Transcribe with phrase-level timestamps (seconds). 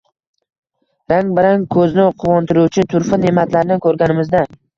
[1.13, 4.45] rang-barang– ko‘zni quvontiruvchi turfa ne’matlarni ko‘rganimizda